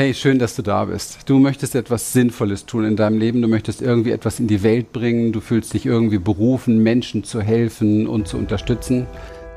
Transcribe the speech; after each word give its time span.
Hey, 0.00 0.14
schön, 0.14 0.38
dass 0.38 0.56
du 0.56 0.62
da 0.62 0.86
bist. 0.86 1.28
Du 1.28 1.38
möchtest 1.38 1.74
etwas 1.74 2.14
Sinnvolles 2.14 2.64
tun 2.64 2.86
in 2.86 2.96
deinem 2.96 3.18
Leben, 3.18 3.42
du 3.42 3.48
möchtest 3.48 3.82
irgendwie 3.82 4.12
etwas 4.12 4.40
in 4.40 4.46
die 4.46 4.62
Welt 4.62 4.92
bringen, 4.94 5.30
du 5.30 5.42
fühlst 5.42 5.74
dich 5.74 5.84
irgendwie 5.84 6.16
berufen, 6.16 6.82
Menschen 6.82 7.22
zu 7.22 7.42
helfen 7.42 8.06
und 8.06 8.26
zu 8.26 8.38
unterstützen. 8.38 9.06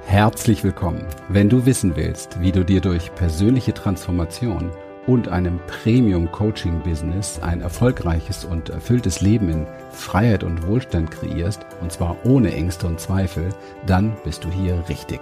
Herzlich 0.05 0.61
willkommen. 0.65 1.05
Wenn 1.29 1.47
du 1.47 1.65
wissen 1.65 1.95
willst, 1.95 2.41
wie 2.41 2.51
du 2.51 2.65
dir 2.65 2.81
durch 2.81 3.15
persönliche 3.15 3.73
Transformation 3.73 4.69
und 5.07 5.29
einem 5.29 5.61
Premium-Coaching-Business 5.67 7.39
ein 7.41 7.61
erfolgreiches 7.61 8.43
und 8.43 8.67
erfülltes 8.67 9.21
Leben 9.21 9.47
in 9.47 9.65
Freiheit 9.91 10.43
und 10.43 10.67
Wohlstand 10.67 11.09
kreierst, 11.09 11.65
und 11.79 11.93
zwar 11.93 12.17
ohne 12.25 12.53
Ängste 12.53 12.87
und 12.87 12.99
Zweifel, 12.99 13.47
dann 13.85 14.17
bist 14.25 14.43
du 14.43 14.51
hier 14.51 14.83
richtig. 14.89 15.21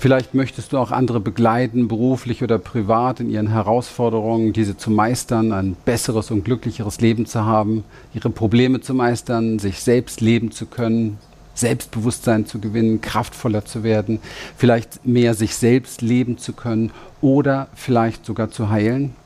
Vielleicht 0.00 0.32
möchtest 0.32 0.72
du 0.72 0.78
auch 0.78 0.92
andere 0.92 1.18
begleiten, 1.18 1.88
beruflich 1.88 2.44
oder 2.44 2.58
privat, 2.58 3.18
in 3.18 3.30
ihren 3.30 3.48
Herausforderungen, 3.48 4.52
diese 4.52 4.76
zu 4.76 4.92
meistern, 4.92 5.52
ein 5.52 5.76
besseres 5.84 6.30
und 6.30 6.44
glücklicheres 6.44 7.00
Leben 7.00 7.26
zu 7.26 7.44
haben, 7.44 7.82
ihre 8.14 8.30
Probleme 8.30 8.80
zu 8.80 8.94
meistern, 8.94 9.58
sich 9.58 9.80
selbst 9.80 10.20
leben 10.20 10.52
zu 10.52 10.66
können, 10.66 11.18
Selbstbewusstsein 11.54 12.46
zu 12.46 12.60
gewinnen, 12.60 13.00
kraftvoller 13.00 13.64
zu 13.64 13.82
werden, 13.82 14.20
vielleicht 14.56 15.04
mehr 15.04 15.34
sich 15.34 15.56
selbst 15.56 16.00
leben 16.00 16.38
zu 16.38 16.52
können 16.52 16.92
oder 17.20 17.66
vielleicht 17.74 18.24
sogar 18.24 18.52
zu 18.52 18.68
heilen. 18.68 19.16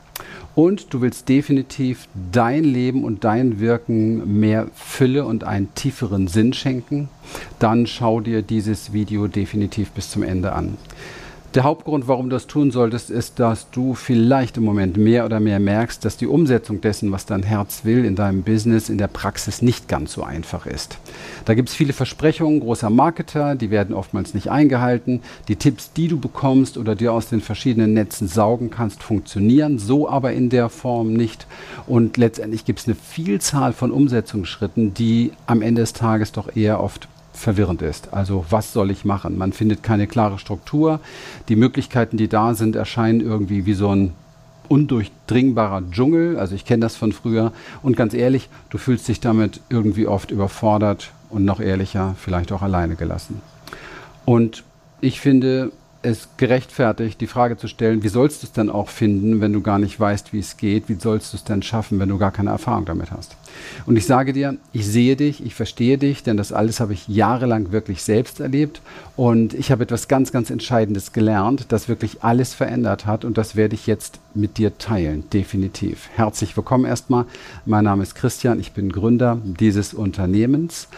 Und 0.55 0.93
du 0.93 1.01
willst 1.01 1.29
definitiv 1.29 2.07
dein 2.31 2.63
Leben 2.63 3.03
und 3.03 3.23
dein 3.23 3.59
Wirken 3.59 4.39
mehr 4.39 4.67
Fülle 4.75 5.25
und 5.25 5.43
einen 5.43 5.73
tieferen 5.73 6.27
Sinn 6.27 6.53
schenken, 6.53 7.09
dann 7.57 7.87
schau 7.87 8.19
dir 8.19 8.43
dieses 8.43 8.93
Video 8.93 9.27
definitiv 9.27 9.91
bis 9.91 10.11
zum 10.11 10.21
Ende 10.21 10.53
an. 10.53 10.77
Der 11.55 11.65
Hauptgrund, 11.65 12.07
warum 12.07 12.31
du 12.31 12.35
das 12.35 12.47
tun 12.47 12.71
solltest, 12.71 13.11
ist, 13.11 13.39
dass 13.39 13.69
du 13.69 13.93
vielleicht 13.93 14.57
im 14.57 14.63
Moment 14.63 14.97
mehr 14.97 15.23
oder 15.23 15.39
mehr 15.39 15.59
merkst, 15.59 16.03
dass 16.03 16.17
die 16.17 16.25
Umsetzung 16.25 16.81
dessen, 16.81 17.11
was 17.11 17.27
dein 17.27 17.43
Herz 17.43 17.85
will, 17.85 18.05
in 18.05 18.15
deinem 18.15 18.41
Business, 18.41 18.89
in 18.89 18.97
der 18.97 19.05
Praxis 19.05 19.61
nicht 19.61 19.87
ganz 19.87 20.13
so 20.13 20.23
einfach 20.23 20.65
ist. 20.65 20.97
Da 21.45 21.53
gibt 21.53 21.69
es 21.69 21.75
viele 21.75 21.93
Versprechungen 21.93 22.59
großer 22.59 22.89
Marketer, 22.89 23.53
die 23.53 23.69
werden 23.69 23.93
oftmals 23.93 24.33
nicht 24.33 24.49
eingehalten. 24.49 25.21
Die 25.47 25.55
Tipps, 25.55 25.93
die 25.93 26.07
du 26.07 26.19
bekommst 26.19 26.75
oder 26.75 26.95
dir 26.95 27.13
aus 27.13 27.29
den 27.29 27.41
verschiedenen 27.41 27.93
Netzen 27.93 28.27
saugen 28.27 28.71
kannst, 28.71 29.03
funktionieren 29.03 29.77
so 29.77 30.09
aber 30.09 30.33
in 30.33 30.49
der 30.49 30.69
Form 30.69 31.13
nicht. 31.13 31.45
Und 31.85 32.17
letztendlich 32.17 32.65
gibt 32.65 32.79
es 32.79 32.87
eine 32.87 32.95
Vielzahl 32.95 33.73
von 33.73 33.91
Umsetzungsschritten, 33.91 34.95
die 34.95 35.33
am 35.45 35.61
Ende 35.61 35.81
des 35.81 35.93
Tages 35.93 36.31
doch 36.31 36.55
eher 36.55 36.81
oft 36.81 37.07
verwirrend 37.33 37.81
ist. 37.81 38.13
Also 38.13 38.45
was 38.49 38.73
soll 38.73 38.91
ich 38.91 39.05
machen? 39.05 39.37
Man 39.37 39.53
findet 39.53 39.83
keine 39.83 40.07
klare 40.07 40.39
Struktur. 40.39 40.99
Die 41.49 41.55
Möglichkeiten, 41.55 42.17
die 42.17 42.27
da 42.27 42.53
sind, 42.53 42.75
erscheinen 42.75 43.21
irgendwie 43.21 43.65
wie 43.65 43.73
so 43.73 43.89
ein 43.89 44.13
undurchdringbarer 44.69 45.83
Dschungel. 45.91 46.37
Also 46.37 46.55
ich 46.55 46.65
kenne 46.65 46.81
das 46.81 46.95
von 46.95 47.11
früher. 47.11 47.51
Und 47.81 47.97
ganz 47.97 48.13
ehrlich, 48.13 48.49
du 48.69 48.77
fühlst 48.77 49.07
dich 49.07 49.19
damit 49.19 49.59
irgendwie 49.69 50.07
oft 50.07 50.31
überfordert 50.31 51.11
und 51.29 51.45
noch 51.45 51.59
ehrlicher, 51.59 52.15
vielleicht 52.17 52.51
auch 52.51 52.61
alleine 52.61 52.95
gelassen. 52.95 53.41
Und 54.25 54.63
ich 55.01 55.19
finde, 55.19 55.71
es 56.03 56.27
gerechtfertigt, 56.37 57.19
die 57.21 57.27
Frage 57.27 57.57
zu 57.57 57.67
stellen, 57.67 58.03
wie 58.03 58.09
sollst 58.09 58.43
du 58.43 58.47
es 58.47 58.51
denn 58.51 58.69
auch 58.69 58.89
finden, 58.89 59.41
wenn 59.41 59.53
du 59.53 59.61
gar 59.61 59.79
nicht 59.79 59.99
weißt, 59.99 60.33
wie 60.33 60.39
es 60.39 60.57
geht? 60.57 60.89
Wie 60.89 60.95
sollst 60.95 61.33
du 61.33 61.37
es 61.37 61.43
denn 61.43 61.63
schaffen, 61.63 61.99
wenn 61.99 62.09
du 62.09 62.17
gar 62.17 62.31
keine 62.31 62.49
Erfahrung 62.49 62.85
damit 62.85 63.11
hast? 63.11 63.35
Und 63.85 63.95
ich 63.95 64.05
sage 64.05 64.33
dir, 64.33 64.57
ich 64.73 64.85
sehe 64.85 65.15
dich, 65.15 65.45
ich 65.45 65.55
verstehe 65.55 65.97
dich, 65.97 66.23
denn 66.23 66.37
das 66.37 66.51
alles 66.51 66.79
habe 66.79 66.93
ich 66.93 67.07
jahrelang 67.07 67.71
wirklich 67.71 68.03
selbst 68.03 68.39
erlebt. 68.39 68.81
Und 69.15 69.53
ich 69.53 69.71
habe 69.71 69.83
etwas 69.83 70.07
ganz, 70.07 70.31
ganz 70.31 70.49
Entscheidendes 70.49 71.13
gelernt, 71.13 71.67
das 71.69 71.87
wirklich 71.87 72.23
alles 72.23 72.53
verändert 72.53 73.05
hat. 73.05 73.23
Und 73.23 73.37
das 73.37 73.55
werde 73.55 73.75
ich 73.75 73.87
jetzt 73.87 74.19
mit 74.33 74.57
dir 74.57 74.77
teilen, 74.77 75.23
definitiv. 75.31 76.09
Herzlich 76.15 76.57
willkommen 76.57 76.85
erstmal. 76.85 77.25
Mein 77.65 77.85
Name 77.85 78.03
ist 78.03 78.15
Christian, 78.15 78.59
ich 78.59 78.73
bin 78.73 78.91
Gründer 78.91 79.37
dieses 79.43 79.93
Unternehmens. 79.93 80.89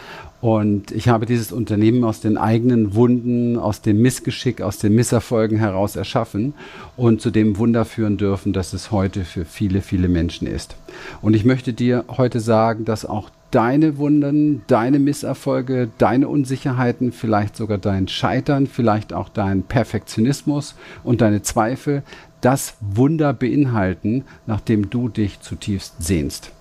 Und 0.46 0.92
ich 0.92 1.08
habe 1.08 1.26
dieses 1.26 1.50
Unternehmen 1.50 2.04
aus 2.04 2.20
den 2.20 2.38
eigenen 2.38 2.94
Wunden, 2.94 3.58
aus 3.58 3.80
dem 3.80 4.00
Missgeschick, 4.00 4.62
aus 4.62 4.78
den 4.78 4.94
Misserfolgen 4.94 5.58
heraus 5.58 5.96
erschaffen 5.96 6.54
und 6.96 7.20
zu 7.20 7.32
dem 7.32 7.58
Wunder 7.58 7.84
führen 7.84 8.16
dürfen, 8.16 8.52
dass 8.52 8.72
es 8.72 8.92
heute 8.92 9.24
für 9.24 9.44
viele, 9.44 9.80
viele 9.80 10.06
Menschen 10.06 10.46
ist. 10.46 10.76
Und 11.20 11.34
ich 11.34 11.44
möchte 11.44 11.72
dir 11.72 12.04
heute 12.16 12.38
sagen, 12.38 12.84
dass 12.84 13.04
auch 13.04 13.28
deine 13.50 13.98
Wunden, 13.98 14.62
deine 14.68 15.00
Misserfolge, 15.00 15.88
deine 15.98 16.28
Unsicherheiten, 16.28 17.10
vielleicht 17.10 17.56
sogar 17.56 17.78
dein 17.78 18.06
Scheitern, 18.06 18.68
vielleicht 18.68 19.12
auch 19.12 19.28
dein 19.28 19.64
Perfektionismus 19.64 20.76
und 21.02 21.22
deine 21.22 21.42
Zweifel, 21.42 22.04
das 22.40 22.76
Wunder 22.80 23.32
beinhalten, 23.32 24.22
nach 24.46 24.60
dem 24.60 24.90
du 24.90 25.08
dich 25.08 25.40
zutiefst 25.40 25.94
sehnst 25.98 26.52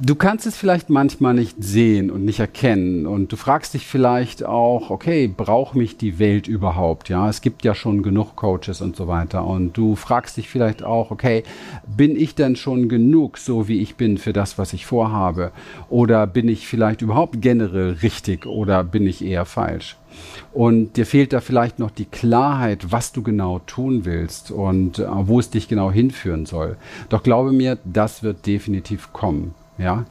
du 0.00 0.14
kannst 0.14 0.46
es 0.46 0.56
vielleicht 0.56 0.90
manchmal 0.90 1.34
nicht 1.34 1.56
sehen 1.62 2.10
und 2.10 2.24
nicht 2.24 2.40
erkennen 2.40 3.06
und 3.06 3.32
du 3.32 3.36
fragst 3.36 3.74
dich 3.74 3.86
vielleicht 3.86 4.44
auch, 4.44 4.90
okay, 4.90 5.26
braucht 5.28 5.74
mich 5.74 5.96
die 5.96 6.18
Welt 6.18 6.48
überhaupt? 6.48 7.08
Ja, 7.08 7.28
es 7.28 7.40
gibt 7.40 7.64
ja 7.64 7.74
schon 7.74 8.02
genug 8.02 8.36
Coaches 8.36 8.80
und 8.80 8.96
so 8.96 9.08
weiter 9.08 9.46
und 9.46 9.76
du 9.76 9.96
fragst 9.96 10.36
dich 10.36 10.48
vielleicht 10.48 10.82
auch, 10.82 11.10
okay, 11.10 11.44
bin 11.86 12.16
ich 12.16 12.34
denn 12.34 12.56
schon 12.56 12.88
genug 12.88 13.38
so 13.38 13.68
wie 13.68 13.80
ich 13.80 13.96
bin 13.96 14.18
für 14.18 14.32
das, 14.32 14.58
was 14.58 14.72
ich 14.72 14.86
vorhabe? 14.86 15.52
Oder 15.88 16.26
bin 16.26 16.48
ich 16.48 16.66
vielleicht 16.66 17.02
überhaupt 17.02 17.40
generell 17.40 17.92
richtig 18.02 18.46
oder 18.46 18.84
bin 18.84 19.06
ich 19.06 19.24
eher 19.24 19.44
falsch? 19.44 19.96
Und 20.52 20.96
dir 20.96 21.04
fehlt 21.04 21.32
da 21.32 21.40
vielleicht 21.40 21.78
noch 21.78 21.90
die 21.90 22.06
Klarheit, 22.06 22.90
was 22.90 23.12
du 23.12 23.22
genau 23.22 23.60
tun 23.66 24.04
willst 24.04 24.50
und 24.50 24.98
äh, 24.98 25.06
wo 25.08 25.38
es 25.38 25.50
dich 25.50 25.68
genau 25.68 25.90
hinführen 25.90 26.46
soll. 26.46 26.76
Doch 27.10 27.22
glaube 27.22 27.52
mir, 27.52 27.78
das 27.84 28.22
wird 28.22 28.46
definitiv 28.46 29.12
kommen. 29.12 29.54
Ja? 29.78 30.04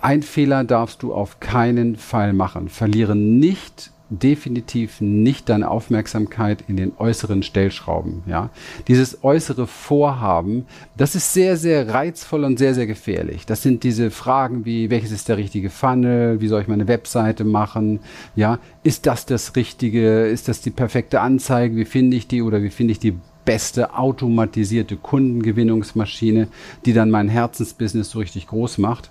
Ein 0.00 0.22
Fehler 0.22 0.64
darfst 0.64 1.02
du 1.02 1.12
auf 1.12 1.40
keinen 1.40 1.96
Fall 1.96 2.32
machen. 2.32 2.68
Verliere 2.68 3.16
nicht 3.16 3.90
definitiv 4.10 5.00
nicht 5.00 5.48
deine 5.48 5.70
Aufmerksamkeit 5.70 6.64
in 6.66 6.76
den 6.76 6.92
äußeren 6.96 7.42
Stellschrauben. 7.42 8.22
Ja, 8.26 8.50
dieses 8.86 9.22
äußere 9.22 9.66
Vorhaben, 9.66 10.66
das 10.96 11.14
ist 11.14 11.32
sehr, 11.32 11.56
sehr 11.56 11.92
reizvoll 11.92 12.44
und 12.44 12.58
sehr, 12.58 12.74
sehr 12.74 12.86
gefährlich. 12.86 13.44
Das 13.44 13.62
sind 13.62 13.82
diese 13.82 14.10
Fragen 14.10 14.64
wie, 14.64 14.90
welches 14.90 15.12
ist 15.12 15.28
der 15.28 15.36
richtige 15.36 15.70
Funnel? 15.70 16.40
Wie 16.40 16.48
soll 16.48 16.62
ich 16.62 16.68
meine 16.68 16.88
Webseite 16.88 17.44
machen? 17.44 18.00
Ja, 18.34 18.58
ist 18.82 19.06
das 19.06 19.26
das 19.26 19.56
Richtige? 19.56 20.26
Ist 20.26 20.48
das 20.48 20.60
die 20.60 20.70
perfekte 20.70 21.20
Anzeige? 21.20 21.76
Wie 21.76 21.84
finde 21.84 22.16
ich 22.16 22.28
die? 22.28 22.42
Oder 22.42 22.62
wie 22.62 22.70
finde 22.70 22.92
ich 22.92 22.98
die 22.98 23.18
beste 23.48 23.94
automatisierte 23.94 24.98
Kundengewinnungsmaschine, 24.98 26.48
die 26.84 26.92
dann 26.92 27.10
mein 27.10 27.30
Herzensbusiness 27.30 28.10
so 28.10 28.18
richtig 28.18 28.46
groß 28.46 28.76
macht. 28.76 29.10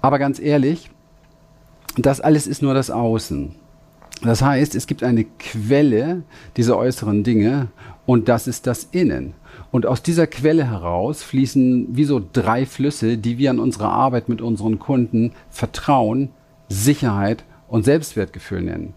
Aber 0.00 0.18
ganz 0.18 0.40
ehrlich, 0.40 0.88
das 1.98 2.22
alles 2.22 2.46
ist 2.46 2.62
nur 2.62 2.72
das 2.72 2.90
Außen. 2.90 3.54
Das 4.22 4.40
heißt, 4.40 4.74
es 4.74 4.86
gibt 4.86 5.02
eine 5.02 5.24
Quelle 5.24 6.22
dieser 6.56 6.78
äußeren 6.78 7.22
Dinge 7.22 7.68
und 8.06 8.30
das 8.30 8.46
ist 8.46 8.66
das 8.66 8.88
Innen. 8.92 9.34
Und 9.70 9.84
aus 9.84 10.02
dieser 10.02 10.26
Quelle 10.26 10.70
heraus 10.70 11.22
fließen 11.22 11.88
wie 11.94 12.04
so 12.04 12.22
drei 12.32 12.64
Flüsse, 12.64 13.18
die 13.18 13.36
wir 13.36 13.50
an 13.50 13.58
unserer 13.58 13.90
Arbeit 13.90 14.30
mit 14.30 14.40
unseren 14.40 14.78
Kunden 14.78 15.32
Vertrauen, 15.50 16.30
Sicherheit 16.70 17.44
und 17.68 17.84
Selbstwertgefühl 17.84 18.62
nennen. 18.62 18.94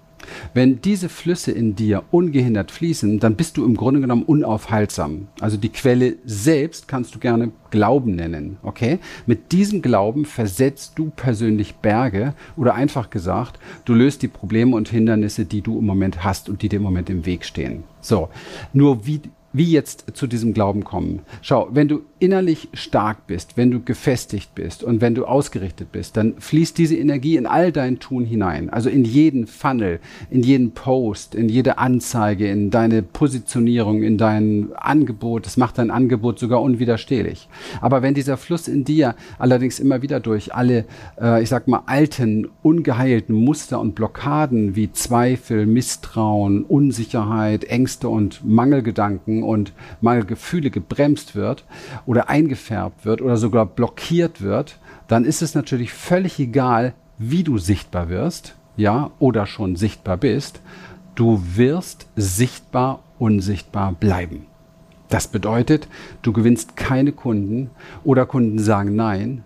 Wenn 0.53 0.81
diese 0.81 1.09
Flüsse 1.09 1.51
in 1.51 1.75
dir 1.75 2.03
ungehindert 2.11 2.71
fließen, 2.71 3.19
dann 3.19 3.35
bist 3.35 3.57
du 3.57 3.65
im 3.65 3.75
Grunde 3.75 4.01
genommen 4.01 4.23
unaufhaltsam. 4.23 5.27
Also 5.39 5.57
die 5.57 5.69
Quelle 5.69 6.15
selbst 6.25 6.87
kannst 6.87 7.15
du 7.15 7.19
gerne 7.19 7.51
Glauben 7.71 8.15
nennen, 8.15 8.57
okay? 8.63 8.99
Mit 9.25 9.51
diesem 9.51 9.81
Glauben 9.81 10.25
versetzt 10.25 10.93
du 10.95 11.11
persönlich 11.15 11.75
Berge 11.75 12.33
oder 12.57 12.73
einfach 12.73 13.09
gesagt, 13.09 13.59
du 13.85 13.93
löst 13.93 14.21
die 14.23 14.27
Probleme 14.27 14.75
und 14.75 14.89
Hindernisse, 14.89 15.45
die 15.45 15.61
du 15.61 15.77
im 15.77 15.85
Moment 15.85 16.23
hast 16.23 16.49
und 16.49 16.61
die 16.61 16.69
dir 16.69 16.77
im 16.77 16.83
Moment 16.83 17.09
im 17.09 17.25
Weg 17.25 17.45
stehen. 17.45 17.83
So, 18.01 18.29
nur 18.73 19.05
wie 19.05 19.21
wie 19.53 19.71
jetzt 19.71 20.05
zu 20.13 20.27
diesem 20.27 20.53
Glauben 20.53 20.83
kommen. 20.83 21.21
Schau, 21.41 21.69
wenn 21.71 21.87
du 21.87 22.01
innerlich 22.19 22.67
stark 22.73 23.27
bist, 23.27 23.55
wenn 23.55 23.71
du 23.71 23.81
gefestigt 23.81 24.53
bist 24.53 24.83
und 24.83 24.99
wenn 24.99 25.15
du 25.15 25.25
ausgerichtet 25.25 25.91
bist, 25.91 26.17
dann 26.17 26.35
fließt 26.37 26.77
diese 26.77 26.97
Energie 26.97 27.37
in 27.37 27.45
all 27.45 27.71
dein 27.71 27.99
Tun 27.99 28.25
hinein. 28.25 28.69
Also 28.69 28.89
in 28.89 29.05
jeden 29.05 29.47
Funnel, 29.47 29.99
in 30.29 30.43
jeden 30.43 30.71
Post, 30.71 31.33
in 31.33 31.47
jede 31.47 31.77
Anzeige, 31.77 32.49
in 32.49 32.71
deine 32.71 33.03
Positionierung, 33.03 34.03
in 34.03 34.17
dein 34.17 34.69
Angebot. 34.75 35.45
Das 35.45 35.55
macht 35.55 35.77
dein 35.77 35.91
Angebot 35.91 36.39
sogar 36.39 36.61
unwiderstehlich. 36.61 37.47
Aber 37.79 38.01
wenn 38.01 38.13
dieser 38.13 38.37
Fluss 38.37 38.67
in 38.67 38.83
dir 38.83 39.15
allerdings 39.37 39.79
immer 39.79 40.01
wieder 40.01 40.19
durch 40.19 40.53
alle, 40.53 40.85
äh, 41.21 41.41
ich 41.41 41.49
sag 41.49 41.67
mal, 41.67 41.83
alten, 41.85 42.49
ungeheilten 42.61 43.35
Muster 43.35 43.79
und 43.79 43.95
Blockaden 43.95 44.75
wie 44.75 44.91
Zweifel, 44.91 45.65
Misstrauen, 45.65 46.63
Unsicherheit, 46.63 47.63
Ängste 47.63 48.09
und 48.09 48.43
Mangelgedanken 48.45 49.43
und 49.43 49.73
Mangelgefühle 50.01 50.69
gebremst 50.69 51.35
wird 51.35 51.63
oder 52.09 52.27
eingefärbt 52.27 53.05
wird 53.05 53.21
oder 53.21 53.37
sogar 53.37 53.67
blockiert 53.67 54.41
wird, 54.41 54.79
dann 55.07 55.25
ist 55.25 55.43
es 55.43 55.53
natürlich 55.53 55.93
völlig 55.93 56.39
egal, 56.39 56.95
wie 57.19 57.43
du 57.43 57.59
sichtbar 57.59 58.09
wirst, 58.09 58.55
ja, 58.75 59.11
oder 59.19 59.45
schon 59.45 59.75
sichtbar 59.75 60.17
bist. 60.17 60.59
Du 61.13 61.39
wirst 61.53 62.07
sichtbar, 62.15 63.03
unsichtbar 63.19 63.91
bleiben. 63.91 64.47
Das 65.09 65.27
bedeutet, 65.27 65.87
du 66.23 66.33
gewinnst 66.33 66.75
keine 66.75 67.11
Kunden 67.11 67.69
oder 68.03 68.25
Kunden 68.25 68.57
sagen 68.57 68.95
nein. 68.95 69.43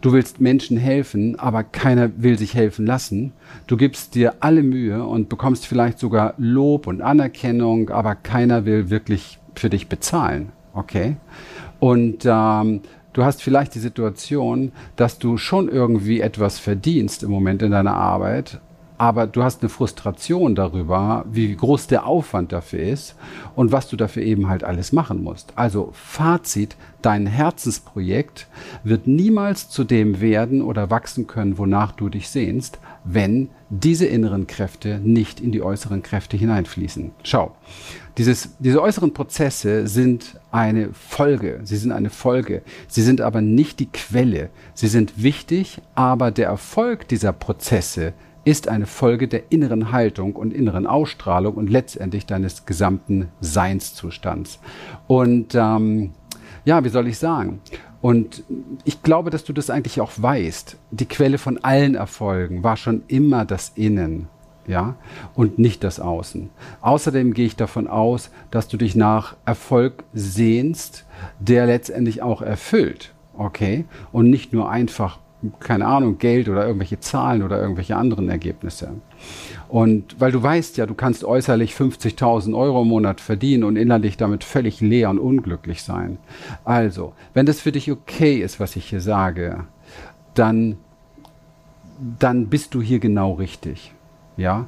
Du 0.00 0.12
willst 0.12 0.40
Menschen 0.40 0.76
helfen, 0.76 1.36
aber 1.40 1.64
keiner 1.64 2.10
will 2.16 2.38
sich 2.38 2.54
helfen 2.54 2.86
lassen. 2.86 3.32
Du 3.66 3.76
gibst 3.76 4.14
dir 4.14 4.34
alle 4.38 4.62
Mühe 4.62 5.04
und 5.04 5.28
bekommst 5.28 5.66
vielleicht 5.66 5.98
sogar 5.98 6.34
Lob 6.38 6.86
und 6.86 7.02
Anerkennung, 7.02 7.90
aber 7.90 8.14
keiner 8.14 8.66
will 8.66 8.88
wirklich 8.88 9.40
für 9.56 9.68
dich 9.68 9.88
bezahlen. 9.88 10.52
Okay? 10.74 11.16
Und 11.84 12.24
ähm, 12.24 12.80
du 13.12 13.24
hast 13.26 13.42
vielleicht 13.42 13.74
die 13.74 13.78
Situation, 13.78 14.72
dass 14.96 15.18
du 15.18 15.36
schon 15.36 15.68
irgendwie 15.68 16.22
etwas 16.22 16.58
verdienst 16.58 17.22
im 17.22 17.30
Moment 17.30 17.60
in 17.60 17.72
deiner 17.72 17.94
Arbeit, 17.94 18.58
aber 18.96 19.26
du 19.26 19.42
hast 19.42 19.62
eine 19.62 19.68
Frustration 19.68 20.54
darüber, 20.54 21.24
wie 21.30 21.54
groß 21.54 21.88
der 21.88 22.06
Aufwand 22.06 22.52
dafür 22.52 22.80
ist 22.80 23.16
und 23.56 23.72
was 23.72 23.88
du 23.88 23.96
dafür 23.96 24.22
eben 24.22 24.48
halt 24.48 24.62
alles 24.62 24.92
machen 24.92 25.22
musst. 25.22 25.52
Also 25.56 25.90
Fazit, 25.92 26.76
dein 27.02 27.26
Herzensprojekt 27.26 28.46
wird 28.84 29.06
niemals 29.06 29.68
zu 29.68 29.84
dem 29.84 30.20
werden 30.20 30.62
oder 30.62 30.90
wachsen 30.90 31.26
können, 31.26 31.58
wonach 31.58 31.92
du 31.92 32.08
dich 32.08 32.28
sehnst, 32.28 32.78
wenn 33.04 33.50
diese 33.68 34.06
inneren 34.06 34.46
Kräfte 34.46 35.00
nicht 35.02 35.40
in 35.40 35.50
die 35.50 35.62
äußeren 35.62 36.02
Kräfte 36.02 36.36
hineinfließen. 36.36 37.10
Schau, 37.24 37.54
dieses, 38.16 38.56
diese 38.60 38.80
äußeren 38.80 39.12
Prozesse 39.12 39.88
sind 39.88 40.40
eine 40.52 40.90
Folge, 40.92 41.60
sie 41.64 41.76
sind 41.76 41.90
eine 41.90 42.10
Folge, 42.10 42.62
sie 42.86 43.02
sind 43.02 43.20
aber 43.20 43.40
nicht 43.40 43.80
die 43.80 43.90
Quelle. 43.90 44.50
Sie 44.72 44.86
sind 44.86 45.22
wichtig, 45.22 45.82
aber 45.96 46.30
der 46.30 46.46
Erfolg 46.46 47.08
dieser 47.08 47.32
Prozesse 47.32 48.12
ist 48.44 48.68
eine 48.68 48.86
Folge 48.86 49.28
der 49.28 49.50
inneren 49.50 49.92
Haltung 49.92 50.36
und 50.36 50.52
inneren 50.52 50.86
Ausstrahlung 50.86 51.54
und 51.54 51.70
letztendlich 51.70 52.26
deines 52.26 52.66
gesamten 52.66 53.28
Seinszustands. 53.40 54.60
Und 55.06 55.54
ähm, 55.54 56.12
ja, 56.64 56.84
wie 56.84 56.88
soll 56.88 57.08
ich 57.08 57.18
sagen? 57.18 57.60
Und 58.00 58.44
ich 58.84 59.02
glaube, 59.02 59.30
dass 59.30 59.44
du 59.44 59.54
das 59.54 59.70
eigentlich 59.70 60.00
auch 60.00 60.12
weißt. 60.16 60.76
Die 60.90 61.06
Quelle 61.06 61.38
von 61.38 61.58
allen 61.64 61.94
Erfolgen 61.94 62.62
war 62.62 62.76
schon 62.76 63.02
immer 63.08 63.46
das 63.46 63.72
Innen, 63.76 64.28
ja, 64.66 64.96
und 65.34 65.58
nicht 65.58 65.82
das 65.82 66.00
Außen. 66.00 66.50
Außerdem 66.82 67.32
gehe 67.32 67.46
ich 67.46 67.56
davon 67.56 67.86
aus, 67.86 68.30
dass 68.50 68.68
du 68.68 68.76
dich 68.76 68.94
nach 68.94 69.36
Erfolg 69.46 70.04
sehnst, 70.12 71.06
der 71.38 71.64
letztendlich 71.64 72.20
auch 72.20 72.42
erfüllt, 72.42 73.14
okay, 73.38 73.86
und 74.12 74.28
nicht 74.28 74.52
nur 74.52 74.68
einfach 74.68 75.18
keine 75.60 75.86
Ahnung, 75.86 76.18
Geld 76.18 76.48
oder 76.48 76.66
irgendwelche 76.66 77.00
Zahlen 77.00 77.42
oder 77.42 77.60
irgendwelche 77.60 77.96
anderen 77.96 78.28
Ergebnisse. 78.28 78.90
Und 79.68 80.20
weil 80.20 80.32
du 80.32 80.42
weißt 80.42 80.76
ja, 80.76 80.86
du 80.86 80.94
kannst 80.94 81.24
äußerlich 81.24 81.72
50.000 81.72 82.56
Euro 82.56 82.82
im 82.82 82.88
Monat 82.88 83.20
verdienen 83.20 83.64
und 83.64 83.76
innerlich 83.76 84.16
damit 84.16 84.44
völlig 84.44 84.80
leer 84.80 85.10
und 85.10 85.18
unglücklich 85.18 85.82
sein. 85.82 86.18
Also, 86.64 87.12
wenn 87.32 87.46
das 87.46 87.60
für 87.60 87.72
dich 87.72 87.90
okay 87.90 88.36
ist, 88.36 88.60
was 88.60 88.76
ich 88.76 88.86
hier 88.86 89.00
sage, 89.00 89.64
dann, 90.34 90.76
dann 92.18 92.46
bist 92.46 92.74
du 92.74 92.82
hier 92.82 92.98
genau 92.98 93.32
richtig. 93.32 93.92
Ja? 94.36 94.66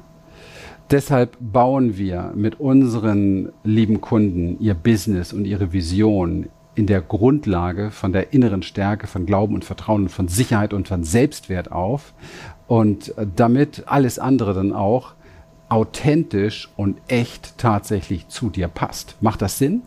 Deshalb 0.89 1.37
bauen 1.39 1.97
wir 1.97 2.31
mit 2.35 2.59
unseren 2.59 3.51
lieben 3.63 3.99
Kunden 3.99 4.57
ihr 4.59 4.73
Business 4.73 5.33
und 5.33 5.45
ihre 5.45 5.73
Vision 5.73 6.47
in 6.77 6.85
der 6.85 7.01
Grundlage 7.01 7.89
von 7.89 8.13
der 8.13 8.33
inneren 8.33 8.61
Stärke, 8.61 9.07
von 9.07 9.25
Glauben 9.25 9.55
und 9.55 9.65
Vertrauen 9.65 10.03
und 10.03 10.09
von 10.09 10.27
Sicherheit 10.27 10.73
und 10.73 10.87
von 10.87 11.03
Selbstwert 11.03 11.71
auf 11.71 12.13
und 12.67 13.13
damit 13.35 13.83
alles 13.87 14.19
andere 14.19 14.53
dann 14.53 14.73
auch 14.73 15.13
authentisch 15.69 16.69
und 16.77 16.97
echt 17.07 17.57
tatsächlich 17.57 18.27
zu 18.27 18.51
dir 18.51 18.67
passt. 18.67 19.15
Macht 19.21 19.41
das 19.41 19.57
Sinn? 19.57 19.81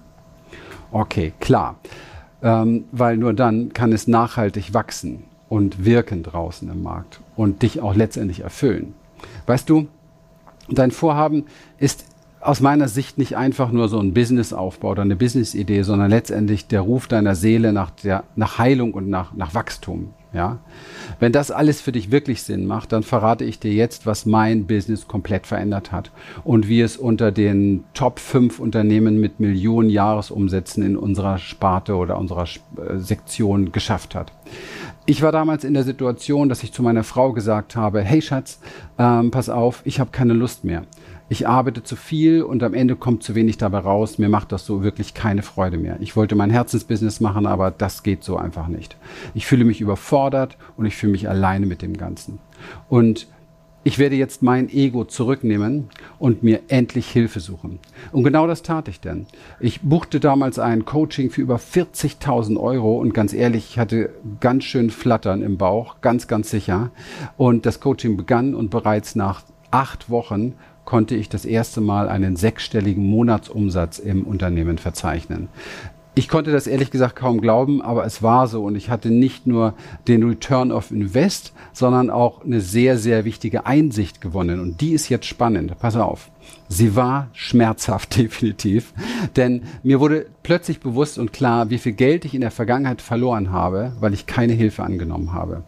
Okay, 0.90 1.32
klar. 1.38 1.76
Ähm, 2.42 2.84
weil 2.90 3.16
nur 3.16 3.34
dann 3.34 3.72
kann 3.72 3.92
es 3.92 4.08
nachhaltig 4.08 4.74
wachsen 4.74 5.24
und 5.48 5.84
wirken 5.84 6.24
draußen 6.24 6.68
im 6.68 6.82
Markt 6.82 7.20
und 7.36 7.62
dich 7.62 7.80
auch 7.80 7.94
letztendlich 7.94 8.40
erfüllen. 8.40 8.94
Weißt 9.46 9.70
du, 9.70 9.86
dein 10.68 10.90
Vorhaben 10.90 11.44
ist 11.78 12.04
aus 12.40 12.60
meiner 12.60 12.88
Sicht 12.88 13.18
nicht 13.18 13.36
einfach 13.36 13.70
nur 13.70 13.88
so 13.88 13.98
ein 13.98 14.14
Businessaufbau 14.14 14.90
oder 14.90 15.02
eine 15.02 15.16
Businessidee, 15.16 15.82
sondern 15.82 16.10
letztendlich 16.10 16.66
der 16.66 16.80
Ruf 16.80 17.06
deiner 17.06 17.34
Seele 17.34 17.72
nach, 17.72 17.90
der, 17.90 18.24
nach 18.34 18.58
Heilung 18.58 18.94
und 18.94 19.10
nach, 19.10 19.34
nach 19.34 19.54
Wachstum. 19.54 20.14
Ja? 20.32 20.58
Wenn 21.18 21.32
das 21.32 21.50
alles 21.50 21.82
für 21.82 21.92
dich 21.92 22.10
wirklich 22.10 22.42
Sinn 22.42 22.66
macht, 22.66 22.92
dann 22.92 23.02
verrate 23.02 23.44
ich 23.44 23.58
dir 23.58 23.72
jetzt, 23.72 24.06
was 24.06 24.24
mein 24.24 24.66
Business 24.66 25.06
komplett 25.06 25.46
verändert 25.46 25.92
hat 25.92 26.12
und 26.42 26.66
wie 26.66 26.80
es 26.80 26.96
unter 26.96 27.30
den 27.30 27.84
Top 27.92 28.18
5 28.18 28.58
Unternehmen 28.58 29.20
mit 29.20 29.38
Millionen 29.40 29.90
Jahresumsätzen 29.90 30.82
in 30.82 30.96
unserer 30.96 31.36
Sparte 31.38 31.96
oder 31.96 32.16
unserer 32.16 32.44
äh, 32.44 32.96
Sektion 32.98 33.72
geschafft 33.72 34.14
hat. 34.14 34.32
Ich 35.04 35.22
war 35.22 35.32
damals 35.32 35.64
in 35.64 35.74
der 35.74 35.84
Situation, 35.84 36.48
dass 36.48 36.62
ich 36.62 36.72
zu 36.72 36.82
meiner 36.82 37.04
Frau 37.04 37.32
gesagt 37.32 37.76
habe, 37.76 38.00
hey 38.00 38.22
Schatz, 38.22 38.60
ähm, 38.98 39.30
pass 39.30 39.48
auf, 39.48 39.82
ich 39.84 40.00
habe 40.00 40.10
keine 40.10 40.32
Lust 40.32 40.64
mehr 40.64 40.84
ich 41.30 41.46
arbeite 41.46 41.84
zu 41.84 41.94
viel 41.94 42.42
und 42.42 42.64
am 42.64 42.74
Ende 42.74 42.96
kommt 42.96 43.22
zu 43.22 43.36
wenig 43.36 43.56
dabei 43.56 43.78
raus. 43.78 44.18
Mir 44.18 44.28
macht 44.28 44.50
das 44.50 44.66
so 44.66 44.82
wirklich 44.82 45.14
keine 45.14 45.42
Freude 45.42 45.78
mehr. 45.78 45.96
Ich 46.00 46.16
wollte 46.16 46.34
mein 46.34 46.50
Herzensbusiness 46.50 47.20
machen, 47.20 47.46
aber 47.46 47.70
das 47.70 48.02
geht 48.02 48.24
so 48.24 48.36
einfach 48.36 48.66
nicht. 48.66 48.96
Ich 49.32 49.46
fühle 49.46 49.64
mich 49.64 49.80
überfordert 49.80 50.58
und 50.76 50.86
ich 50.86 50.96
fühle 50.96 51.12
mich 51.12 51.28
alleine 51.28 51.66
mit 51.66 51.82
dem 51.82 51.96
Ganzen. 51.96 52.40
Und 52.88 53.28
ich 53.84 54.00
werde 54.00 54.16
jetzt 54.16 54.42
mein 54.42 54.68
Ego 54.70 55.04
zurücknehmen 55.04 55.88
und 56.18 56.42
mir 56.42 56.62
endlich 56.66 57.08
Hilfe 57.08 57.38
suchen. 57.38 57.78
Und 58.10 58.24
genau 58.24 58.48
das 58.48 58.62
tat 58.62 58.88
ich 58.88 59.00
denn. 59.00 59.26
Ich 59.60 59.82
buchte 59.82 60.18
damals 60.18 60.58
ein 60.58 60.84
Coaching 60.84 61.30
für 61.30 61.42
über 61.42 61.58
40.000 61.58 62.58
Euro 62.58 62.98
und 62.98 63.14
ganz 63.14 63.32
ehrlich, 63.34 63.70
ich 63.70 63.78
hatte 63.78 64.10
ganz 64.40 64.64
schön 64.64 64.90
Flattern 64.90 65.42
im 65.42 65.58
Bauch, 65.58 66.00
ganz, 66.00 66.26
ganz 66.26 66.50
sicher. 66.50 66.90
Und 67.36 67.66
das 67.66 67.78
Coaching 67.78 68.16
begann 68.16 68.56
und 68.56 68.70
bereits 68.70 69.14
nach 69.14 69.42
acht 69.70 70.10
Wochen 70.10 70.54
konnte 70.90 71.14
ich 71.14 71.28
das 71.28 71.44
erste 71.44 71.80
Mal 71.80 72.08
einen 72.08 72.34
sechsstelligen 72.34 73.06
Monatsumsatz 73.08 74.00
im 74.00 74.24
Unternehmen 74.24 74.76
verzeichnen. 74.76 75.46
Ich 76.16 76.28
konnte 76.28 76.50
das 76.50 76.66
ehrlich 76.66 76.90
gesagt 76.90 77.14
kaum 77.14 77.40
glauben, 77.40 77.80
aber 77.80 78.04
es 78.04 78.24
war 78.24 78.48
so 78.48 78.64
und 78.64 78.74
ich 78.74 78.90
hatte 78.90 79.08
nicht 79.08 79.46
nur 79.46 79.74
den 80.08 80.24
Return 80.24 80.72
of 80.72 80.90
Invest, 80.90 81.52
sondern 81.72 82.10
auch 82.10 82.44
eine 82.44 82.60
sehr, 82.60 82.98
sehr 82.98 83.24
wichtige 83.24 83.66
Einsicht 83.66 84.20
gewonnen 84.20 84.58
und 84.58 84.80
die 84.80 84.90
ist 84.90 85.08
jetzt 85.08 85.26
spannend. 85.26 85.78
Pass 85.78 85.94
auf. 85.94 86.32
Sie 86.68 86.96
war 86.96 87.28
schmerzhaft 87.34 88.16
definitiv, 88.18 88.92
denn 89.36 89.62
mir 89.84 90.00
wurde 90.00 90.26
plötzlich 90.42 90.80
bewusst 90.80 91.20
und 91.20 91.32
klar, 91.32 91.70
wie 91.70 91.78
viel 91.78 91.92
Geld 91.92 92.24
ich 92.24 92.34
in 92.34 92.40
der 92.40 92.50
Vergangenheit 92.50 93.00
verloren 93.00 93.52
habe, 93.52 93.92
weil 94.00 94.12
ich 94.12 94.26
keine 94.26 94.54
Hilfe 94.54 94.82
angenommen 94.82 95.32
habe. 95.34 95.62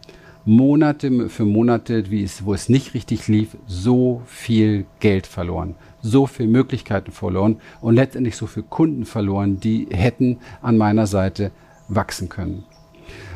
Monate 0.45 1.29
für 1.29 1.45
Monate, 1.45 2.11
wie 2.11 2.23
es, 2.23 2.43
wo 2.45 2.53
es 2.53 2.67
nicht 2.67 2.93
richtig 2.93 3.27
lief, 3.27 3.55
so 3.65 4.21
viel 4.25 4.85
Geld 4.99 5.25
verloren, 5.25 5.75
so 6.01 6.27
viele 6.27 6.49
Möglichkeiten 6.49 7.11
verloren 7.11 7.57
und 7.79 7.95
letztendlich 7.95 8.35
so 8.35 8.45
viele 8.45 8.65
Kunden 8.65 9.05
verloren, 9.05 9.59
die 9.61 9.87
hätten 9.89 10.39
an 10.61 10.77
meiner 10.77 11.07
Seite 11.07 11.51
wachsen 11.87 12.27
können. 12.27 12.65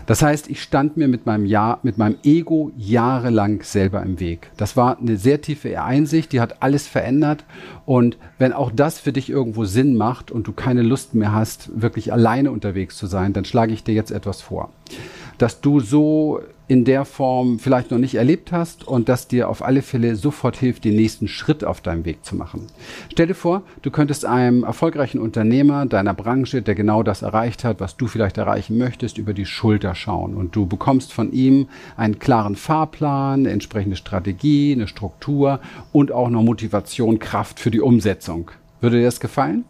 Das 0.05 0.21
heißt, 0.21 0.49
ich 0.49 0.61
stand 0.61 0.95
mir 0.95 1.09
mit 1.09 1.25
meinem, 1.25 1.45
ja 1.45 1.79
mit 1.83 1.97
meinem 1.97 2.15
Ego 2.23 2.71
jahrelang 2.77 3.61
selber 3.63 4.01
im 4.03 4.21
Weg. 4.21 4.51
Das 4.55 4.77
war 4.77 4.97
eine 4.97 5.17
sehr 5.17 5.41
tiefe 5.41 5.81
Einsicht, 5.81 6.31
die 6.31 6.39
hat 6.39 6.61
alles 6.61 6.87
verändert. 6.87 7.43
Und 7.85 8.17
wenn 8.37 8.53
auch 8.53 8.71
das 8.71 8.99
für 8.99 9.11
dich 9.11 9.29
irgendwo 9.29 9.65
Sinn 9.65 9.97
macht 9.97 10.31
und 10.31 10.47
du 10.47 10.53
keine 10.53 10.81
Lust 10.81 11.13
mehr 11.13 11.33
hast, 11.33 11.81
wirklich 11.81 12.13
alleine 12.13 12.51
unterwegs 12.51 12.95
zu 12.95 13.05
sein, 13.05 13.33
dann 13.33 13.43
schlage 13.43 13.73
ich 13.73 13.83
dir 13.83 13.93
jetzt 13.93 14.11
etwas 14.11 14.41
vor. 14.41 14.69
Dass 15.37 15.59
du 15.59 15.81
so 15.81 16.39
in 16.67 16.83
der 16.83 17.05
Form 17.05 17.59
vielleicht 17.59 17.91
noch 17.91 17.97
nicht 17.97 18.15
erlebt 18.15 18.51
hast 18.51 18.85
und 18.85 19.07
das 19.07 19.27
dir 19.27 19.49
auf 19.49 19.63
alle 19.63 19.81
Fälle 19.81 20.15
sofort 20.15 20.57
hilft, 20.57 20.83
den 20.83 20.95
nächsten 20.95 21.27
Schritt 21.27 21.63
auf 21.63 21.81
deinem 21.81 22.03
Weg 22.03 22.25
zu 22.25 22.35
machen. 22.35 22.67
Stell 23.11 23.27
dir 23.27 23.35
vor, 23.35 23.63
du 23.81 23.91
könntest 23.91 24.25
einem 24.25 24.63
erfolgreichen 24.63 25.19
Unternehmer 25.19 25.85
deiner 25.85 26.13
Branche, 26.13 26.61
der 26.61 26.75
genau 26.75 27.03
das 27.03 27.21
erreicht 27.21 27.63
hat, 27.63 27.79
was 27.79 27.95
du 27.95 28.07
vielleicht 28.07 28.37
erreichen 28.37 28.77
möchtest, 28.77 29.17
über 29.17 29.33
die 29.33 29.45
Schulter 29.45 29.95
schauen 29.95 30.35
und 30.35 30.55
du 30.55 30.65
bekommst 30.65 31.13
von 31.13 31.31
ihm 31.31 31.67
einen 31.95 32.19
klaren 32.19 32.55
Fahrplan, 32.55 33.41
eine 33.41 33.51
entsprechende 33.51 33.95
Strategie, 33.95 34.73
eine 34.73 34.87
Struktur 34.87 35.61
und 35.93 36.11
auch 36.11 36.29
noch 36.29 36.43
Motivation, 36.43 37.19
Kraft 37.19 37.59
für 37.59 37.71
die 37.71 37.81
Umsetzung. 37.81 38.51
Würde 38.81 38.97
dir 38.97 39.05
das 39.05 39.19
gefallen? 39.19 39.63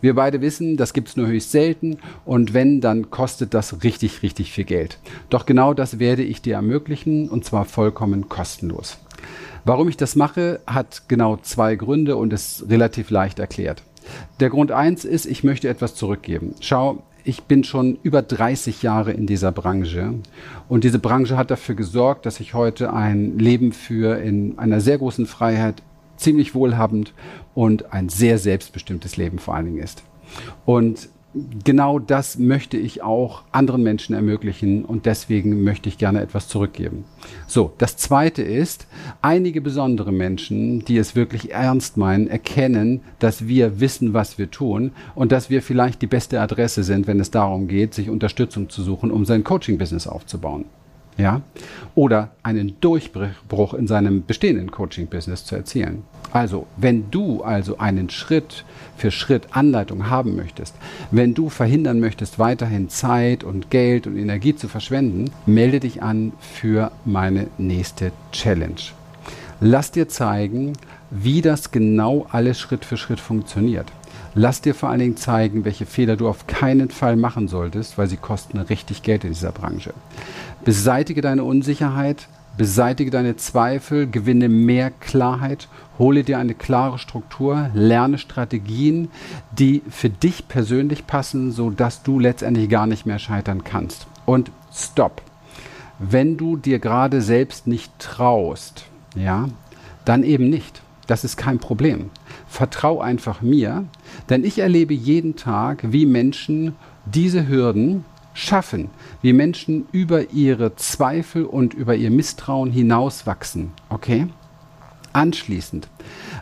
Wir 0.00 0.14
beide 0.14 0.40
wissen, 0.40 0.76
das 0.76 0.92
gibt 0.92 1.08
es 1.08 1.16
nur 1.16 1.26
höchst 1.26 1.50
selten 1.50 1.98
und 2.24 2.54
wenn, 2.54 2.80
dann 2.80 3.10
kostet 3.10 3.54
das 3.54 3.82
richtig, 3.82 4.22
richtig 4.22 4.52
viel 4.52 4.64
Geld. 4.64 4.98
Doch 5.30 5.46
genau 5.46 5.74
das 5.74 5.98
werde 5.98 6.22
ich 6.22 6.42
dir 6.42 6.54
ermöglichen 6.54 7.28
und 7.28 7.44
zwar 7.44 7.64
vollkommen 7.64 8.28
kostenlos. 8.28 8.98
Warum 9.64 9.88
ich 9.88 9.96
das 9.96 10.14
mache, 10.14 10.60
hat 10.66 11.08
genau 11.08 11.38
zwei 11.38 11.74
Gründe 11.74 12.16
und 12.16 12.32
ist 12.32 12.66
relativ 12.68 13.10
leicht 13.10 13.38
erklärt. 13.38 13.82
Der 14.38 14.50
Grund 14.50 14.70
eins 14.70 15.04
ist, 15.04 15.26
ich 15.26 15.42
möchte 15.42 15.68
etwas 15.68 15.96
zurückgeben. 15.96 16.54
Schau, 16.60 17.02
ich 17.24 17.42
bin 17.42 17.64
schon 17.64 17.98
über 18.04 18.22
30 18.22 18.82
Jahre 18.82 19.12
in 19.12 19.26
dieser 19.26 19.50
Branche 19.50 20.14
und 20.68 20.84
diese 20.84 21.00
Branche 21.00 21.36
hat 21.36 21.50
dafür 21.50 21.74
gesorgt, 21.74 22.24
dass 22.24 22.38
ich 22.38 22.54
heute 22.54 22.92
ein 22.92 23.38
Leben 23.38 23.72
führe 23.72 24.20
in 24.20 24.58
einer 24.58 24.80
sehr 24.80 24.98
großen 24.98 25.26
Freiheit, 25.26 25.82
ziemlich 26.16 26.54
wohlhabend 26.54 27.12
und 27.54 27.92
ein 27.92 28.08
sehr 28.08 28.38
selbstbestimmtes 28.38 29.16
Leben 29.16 29.38
vor 29.38 29.54
allen 29.54 29.66
Dingen 29.66 29.82
ist. 29.82 30.02
Und 30.64 31.08
genau 31.64 31.98
das 31.98 32.38
möchte 32.38 32.76
ich 32.76 33.02
auch 33.02 33.42
anderen 33.52 33.82
Menschen 33.82 34.14
ermöglichen 34.14 34.84
und 34.84 35.06
deswegen 35.06 35.62
möchte 35.64 35.88
ich 35.88 35.98
gerne 35.98 36.22
etwas 36.22 36.48
zurückgeben. 36.48 37.04
So, 37.46 37.72
das 37.78 37.96
zweite 37.96 38.42
ist, 38.42 38.86
einige 39.22 39.60
besondere 39.60 40.12
Menschen, 40.12 40.84
die 40.84 40.96
es 40.96 41.14
wirklich 41.14 41.52
ernst 41.52 41.96
meinen, 41.96 42.28
erkennen, 42.28 43.02
dass 43.18 43.46
wir 43.46 43.80
wissen, 43.80 44.14
was 44.14 44.38
wir 44.38 44.50
tun 44.50 44.92
und 45.14 45.32
dass 45.32 45.50
wir 45.50 45.62
vielleicht 45.62 46.02
die 46.02 46.06
beste 46.06 46.40
Adresse 46.40 46.84
sind, 46.84 47.06
wenn 47.06 47.20
es 47.20 47.30
darum 47.30 47.68
geht, 47.68 47.94
sich 47.94 48.08
Unterstützung 48.08 48.70
zu 48.70 48.82
suchen, 48.82 49.10
um 49.10 49.24
sein 49.24 49.44
Coaching-Business 49.44 50.06
aufzubauen 50.06 50.64
ja, 51.16 51.40
oder 51.94 52.30
einen 52.42 52.78
Durchbruch 52.80 53.74
in 53.74 53.86
seinem 53.86 54.24
bestehenden 54.26 54.70
Coaching-Business 54.70 55.44
zu 55.44 55.56
erzielen. 55.56 56.02
Also, 56.32 56.66
wenn 56.76 57.10
du 57.10 57.42
also 57.42 57.78
einen 57.78 58.10
Schritt 58.10 58.64
für 58.96 59.10
Schritt 59.10 59.48
Anleitung 59.52 60.10
haben 60.10 60.36
möchtest, 60.36 60.74
wenn 61.10 61.34
du 61.34 61.48
verhindern 61.48 62.00
möchtest, 62.00 62.38
weiterhin 62.38 62.88
Zeit 62.88 63.44
und 63.44 63.70
Geld 63.70 64.06
und 64.06 64.16
Energie 64.16 64.54
zu 64.54 64.68
verschwenden, 64.68 65.30
melde 65.46 65.80
dich 65.80 66.02
an 66.02 66.32
für 66.40 66.90
meine 67.04 67.46
nächste 67.56 68.12
Challenge. 68.32 68.74
Lass 69.60 69.90
dir 69.90 70.08
zeigen, 70.08 70.74
wie 71.10 71.40
das 71.40 71.70
genau 71.70 72.26
alles 72.30 72.60
Schritt 72.60 72.84
für 72.84 72.98
Schritt 72.98 73.20
funktioniert. 73.20 73.90
Lass 74.38 74.60
dir 74.60 74.74
vor 74.74 74.90
allen 74.90 74.98
Dingen 74.98 75.16
zeigen, 75.16 75.64
welche 75.64 75.86
Fehler 75.86 76.14
du 76.18 76.28
auf 76.28 76.46
keinen 76.46 76.90
Fall 76.90 77.16
machen 77.16 77.48
solltest, 77.48 77.96
weil 77.96 78.06
sie 78.06 78.18
kosten 78.18 78.58
richtig 78.58 79.02
Geld 79.02 79.24
in 79.24 79.30
dieser 79.30 79.50
Branche. 79.50 79.94
Beseitige 80.62 81.22
deine 81.22 81.42
Unsicherheit, 81.42 82.28
beseitige 82.58 83.10
deine 83.10 83.36
Zweifel, 83.36 84.06
gewinne 84.06 84.50
mehr 84.50 84.90
Klarheit, 84.90 85.68
hole 85.98 86.22
dir 86.22 86.38
eine 86.38 86.52
klare 86.52 86.98
Struktur, 86.98 87.70
lerne 87.72 88.18
Strategien, 88.18 89.08
die 89.58 89.80
für 89.88 90.10
dich 90.10 90.46
persönlich 90.48 91.06
passen, 91.06 91.50
sodass 91.50 92.02
du 92.02 92.18
letztendlich 92.18 92.68
gar 92.68 92.86
nicht 92.86 93.06
mehr 93.06 93.18
scheitern 93.18 93.64
kannst. 93.64 94.06
Und 94.26 94.50
stopp. 94.70 95.22
Wenn 95.98 96.36
du 96.36 96.58
dir 96.58 96.78
gerade 96.78 97.22
selbst 97.22 97.66
nicht 97.66 97.90
traust, 97.98 98.84
ja, 99.14 99.48
dann 100.04 100.24
eben 100.24 100.50
nicht. 100.50 100.82
Das 101.06 101.24
ist 101.24 101.38
kein 101.38 101.58
Problem. 101.58 102.10
Vertrau 102.46 103.00
einfach 103.00 103.40
mir, 103.40 103.84
denn 104.28 104.44
ich 104.44 104.58
erlebe 104.58 104.94
jeden 104.94 105.36
Tag, 105.36 105.92
wie 105.92 106.06
Menschen 106.06 106.74
diese 107.06 107.48
Hürden 107.48 108.04
schaffen, 108.34 108.90
wie 109.22 109.32
Menschen 109.32 109.86
über 109.92 110.30
ihre 110.32 110.76
Zweifel 110.76 111.44
und 111.44 111.74
über 111.74 111.94
ihr 111.94 112.10
Misstrauen 112.10 112.70
hinauswachsen. 112.70 113.72
Okay? 113.88 114.26
Anschließend 115.12 115.88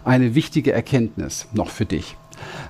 eine 0.04 0.34
wichtige 0.34 0.72
Erkenntnis 0.72 1.46
noch 1.52 1.70
für 1.70 1.86
dich. 1.86 2.16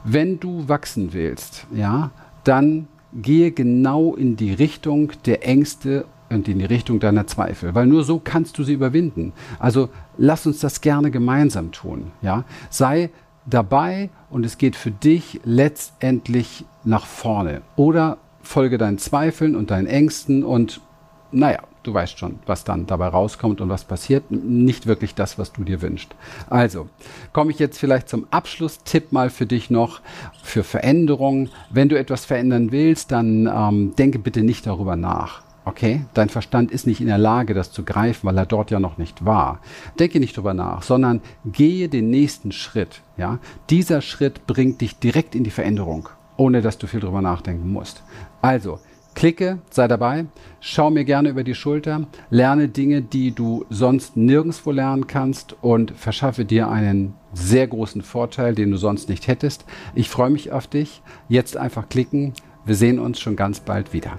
Wenn 0.04 0.38
du 0.40 0.68
wachsen 0.68 1.12
willst, 1.12 1.66
ja, 1.74 2.10
dann 2.44 2.88
gehe 3.14 3.52
genau 3.52 4.14
in 4.14 4.36
die 4.36 4.52
Richtung 4.52 5.12
der 5.24 5.46
Ängste 5.46 6.04
und 6.28 6.48
in 6.48 6.58
die 6.58 6.64
Richtung 6.64 7.00
deiner 7.00 7.26
Zweifel, 7.26 7.74
weil 7.74 7.86
nur 7.86 8.04
so 8.04 8.20
kannst 8.22 8.58
du 8.58 8.64
sie 8.64 8.72
überwinden. 8.72 9.32
Also 9.58 9.88
lass 10.18 10.46
uns 10.46 10.60
das 10.60 10.80
gerne 10.80 11.10
gemeinsam 11.10 11.72
tun, 11.72 12.10
ja? 12.22 12.44
Sei 12.70 13.10
dabei 13.46 14.10
und 14.30 14.44
es 14.46 14.58
geht 14.58 14.76
für 14.76 14.90
dich 14.90 15.40
letztendlich 15.44 16.64
nach 16.84 17.06
vorne 17.06 17.62
oder 17.76 18.18
folge 18.42 18.78
deinen 18.78 18.98
Zweifeln 18.98 19.56
und 19.56 19.70
deinen 19.70 19.86
Ängsten 19.86 20.44
und 20.44 20.80
naja, 21.30 21.60
du 21.82 21.92
weißt 21.92 22.18
schon, 22.18 22.38
was 22.46 22.64
dann 22.64 22.86
dabei 22.86 23.08
rauskommt 23.08 23.60
und 23.60 23.68
was 23.68 23.84
passiert. 23.84 24.30
Nicht 24.30 24.86
wirklich 24.86 25.14
das, 25.14 25.38
was 25.38 25.52
du 25.52 25.64
dir 25.64 25.82
wünschst. 25.82 26.14
Also, 26.48 26.88
komme 27.32 27.50
ich 27.50 27.58
jetzt 27.58 27.78
vielleicht 27.78 28.08
zum 28.08 28.26
Abschlusstipp 28.30 29.12
mal 29.12 29.30
für 29.30 29.46
dich 29.46 29.70
noch 29.70 30.00
für 30.42 30.64
Veränderungen. 30.64 31.50
Wenn 31.70 31.88
du 31.88 31.98
etwas 31.98 32.24
verändern 32.24 32.72
willst, 32.72 33.10
dann 33.12 33.50
ähm, 33.52 33.94
denke 33.96 34.18
bitte 34.18 34.42
nicht 34.42 34.66
darüber 34.66 34.96
nach. 34.96 35.43
Okay, 35.64 36.04
dein 36.12 36.28
Verstand 36.28 36.70
ist 36.70 36.86
nicht 36.86 37.00
in 37.00 37.06
der 37.06 37.18
Lage, 37.18 37.54
das 37.54 37.72
zu 37.72 37.84
greifen, 37.84 38.26
weil 38.26 38.36
er 38.36 38.46
dort 38.46 38.70
ja 38.70 38.80
noch 38.80 38.98
nicht 38.98 39.24
war. 39.24 39.60
Denke 39.98 40.20
nicht 40.20 40.36
drüber 40.36 40.52
nach, 40.52 40.82
sondern 40.82 41.22
gehe 41.46 41.88
den 41.88 42.10
nächsten 42.10 42.52
Schritt. 42.52 43.00
Ja, 43.16 43.38
dieser 43.70 44.02
Schritt 44.02 44.46
bringt 44.46 44.80
dich 44.80 44.98
direkt 44.98 45.34
in 45.34 45.44
die 45.44 45.50
Veränderung 45.50 46.08
ohne 46.36 46.62
dass 46.62 46.78
du 46.78 46.86
viel 46.86 47.00
drüber 47.00 47.22
nachdenken 47.22 47.72
musst. 47.72 48.02
Also, 48.42 48.78
klicke, 49.14 49.58
sei 49.70 49.88
dabei, 49.88 50.26
schau 50.60 50.90
mir 50.90 51.04
gerne 51.04 51.28
über 51.28 51.44
die 51.44 51.54
Schulter, 51.54 52.06
lerne 52.30 52.68
Dinge, 52.68 53.02
die 53.02 53.32
du 53.32 53.64
sonst 53.70 54.16
nirgendwo 54.16 54.70
lernen 54.72 55.06
kannst 55.06 55.56
und 55.62 55.92
verschaffe 55.92 56.44
dir 56.44 56.68
einen 56.68 57.14
sehr 57.32 57.66
großen 57.66 58.02
Vorteil, 58.02 58.54
den 58.54 58.70
du 58.70 58.76
sonst 58.76 59.08
nicht 59.08 59.28
hättest. 59.28 59.64
Ich 59.94 60.08
freue 60.08 60.30
mich 60.30 60.52
auf 60.52 60.66
dich. 60.66 61.02
Jetzt 61.28 61.56
einfach 61.56 61.88
klicken. 61.88 62.32
Wir 62.64 62.74
sehen 62.74 62.98
uns 62.98 63.20
schon 63.20 63.36
ganz 63.36 63.60
bald 63.60 63.92
wieder. 63.92 64.18